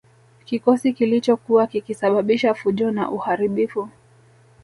[0.45, 3.89] Kikosi kilichokuwa kikisababisha fujo na uharibifu